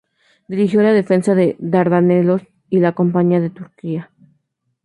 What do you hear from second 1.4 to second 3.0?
los Dardanelos y la